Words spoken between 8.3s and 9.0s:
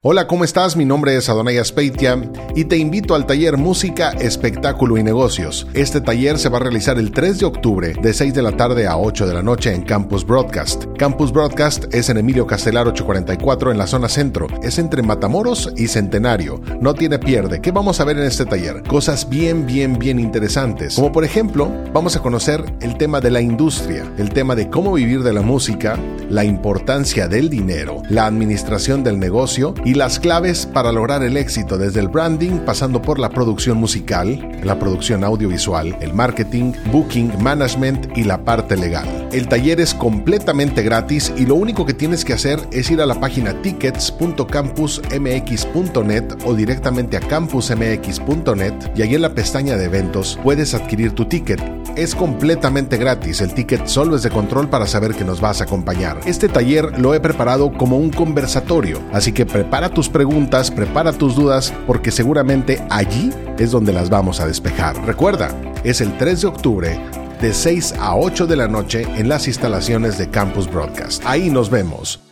de la tarde a